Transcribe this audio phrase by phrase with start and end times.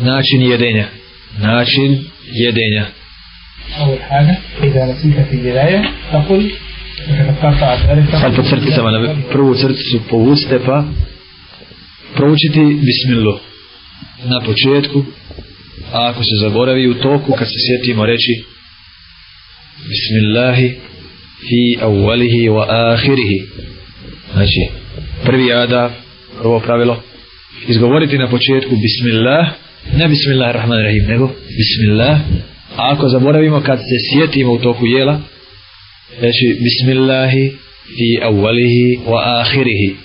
[0.00, 0.86] način jedenja
[1.38, 2.86] način jedenja
[3.80, 6.50] أول حاجة إذا نسيت في البداية فقل
[7.08, 10.84] تفكرت عن ذلك sad po crticama na prvu crticu povucite pa
[12.14, 13.38] proučiti bismillah
[14.24, 15.04] na početku
[15.92, 18.44] a ako se zaboravi u toku kad se sjetimo reći
[19.88, 20.74] bismillahi
[21.48, 23.42] fi awalihi wa ahirihi
[24.32, 24.62] znači
[25.24, 25.90] prvi ada
[26.42, 27.02] prvo pravilo
[27.68, 29.46] izgovoriti na početku bismillah
[29.96, 32.20] ne bismillah rahman rahim nego bismillah.
[32.76, 35.20] A ako zaboravimo kad se sjetimo u toku jela
[36.20, 37.52] reći bismillahi
[37.96, 39.96] fi awalihi wa ahirihi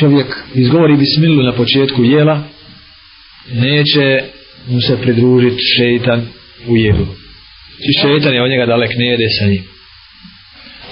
[0.00, 2.42] čovjek izgovori bismillu na početku jela
[3.52, 4.22] neće
[4.68, 6.26] mu se pridružiti šeitan
[6.68, 7.06] u jelu
[7.82, 9.62] či šeitan je od njega dalek ne jede sa njim.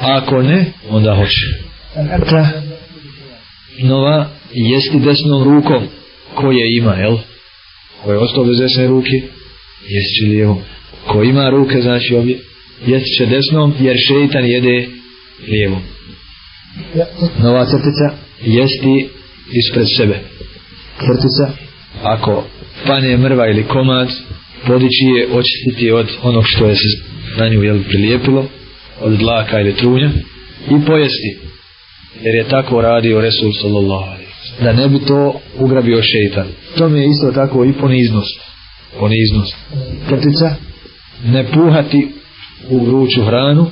[0.00, 1.46] A ako ne onda hoće.
[3.78, 5.88] Nova jesti desnom rukom
[6.40, 7.16] koje ima jel?
[8.02, 9.16] Ko je ostao bez desne ruke
[9.88, 10.58] jest će lijevom
[11.08, 12.38] ko ima ruke znači obje
[12.86, 14.88] jest će desnom jer šeitan jede
[15.48, 15.82] lijevom
[17.42, 19.08] nova crtica jesti
[19.52, 20.18] ispred sebe.
[20.98, 21.52] Crtica
[22.02, 22.44] ako
[22.86, 24.08] pane mrva ili komad
[24.66, 26.88] podići je očistiti od onog što je se
[27.38, 28.46] na nju jel, prilijepilo
[29.00, 30.10] od dlaka ili trunja
[30.70, 31.38] i pojesti
[32.22, 34.27] jer je tako radio Resul sallallahu alaihi
[34.62, 36.46] da ne bi to ugrabio šeitan.
[36.76, 38.40] To mi je isto tako i poniznost.
[38.98, 39.56] Poniznost.
[40.08, 40.54] Crtica
[41.24, 42.08] ne puhati
[42.70, 43.70] u vruću hranu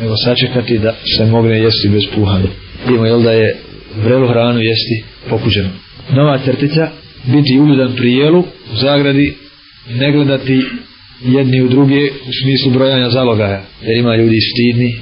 [0.00, 2.48] nego sačekati da se mogne jesti bez puhanja.
[2.86, 3.56] Vidimo jel da je
[3.96, 5.68] vrelu hranu jesti pokuđeno.
[6.10, 6.88] Nova crtica
[7.24, 8.40] biti uljudan pri jelu
[8.72, 9.34] u zagradi
[9.88, 10.62] ne gledati
[11.24, 13.62] jedni u druge u smislu brojanja zalogaja.
[13.82, 14.94] Jer ima ljudi stidni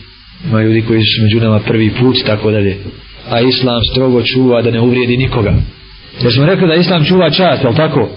[0.47, 2.77] ima ljudi koji su među nama prvi put tako dalje
[3.31, 5.55] a islam strogo čuva da ne uvrijedi nikoga
[6.23, 8.09] jer smo rekli da islam čuva čast, jel tako?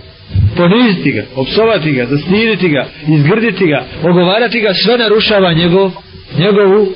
[0.58, 5.92] poniziti ga, opsovati ga, zastiriti ga, izgrditi ga, ogovarati ga, sve narušava njegov,
[6.38, 6.88] njegovu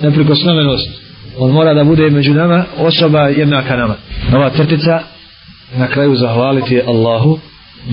[0.00, 0.88] neprikosnovenost.
[1.38, 3.96] On mora da bude među nama osoba jednaka nama.
[4.32, 5.00] Nova crtica
[5.76, 7.38] na kraju zahvaliti Allahu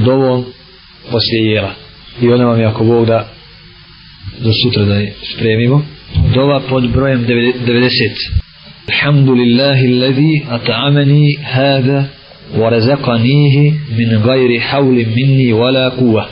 [0.06, 0.46] dovom
[1.12, 1.72] poslije jela.
[2.22, 3.28] I ona vam je ako Bog da
[4.40, 5.86] do sutra da je spremimo.
[6.34, 8.39] Dova pod brojem 90.
[8.89, 12.05] Alhamdulillahi alladhi at'amani hada
[12.59, 16.27] ورزقنيه من غير حول مني ولا قوة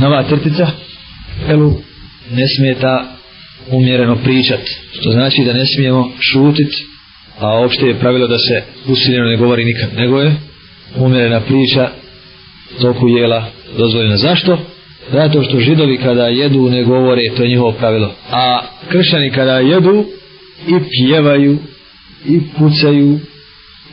[0.00, 0.66] nova crtica
[1.48, 1.72] elu
[2.32, 3.04] ne smeta
[3.70, 4.60] umjereno pričat
[4.92, 6.72] što znači da ne smijemo šutit
[7.38, 10.34] a opšte je pravilo da se usiljeno ne govori nikad nego je
[10.96, 11.90] umjerena priča
[12.80, 13.44] toku jela
[13.78, 14.58] dozvoljena zašto?
[15.12, 20.04] zato što židovi kada jedu ne govore to je njihovo pravilo a kršćani kada jedu
[20.67, 21.57] i pjevaju
[22.25, 23.19] i pucaju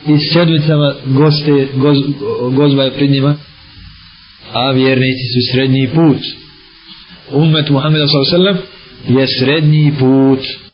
[0.07, 1.97] i s sedmicama goste, goz,
[2.55, 3.35] gozba je pred njima,
[4.53, 6.17] a vjernici su srednji put.
[7.31, 8.57] Umet Muhammeda s.a.v.
[9.19, 10.64] je srednji put